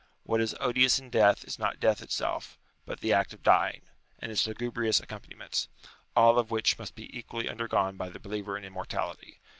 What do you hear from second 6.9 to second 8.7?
be equally undergone by the believer in